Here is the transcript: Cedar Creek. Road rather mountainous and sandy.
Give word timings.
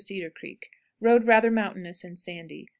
Cedar 0.03 0.31
Creek. 0.31 0.67
Road 0.99 1.27
rather 1.27 1.51
mountainous 1.51 2.03
and 2.03 2.17
sandy. 2.17 2.67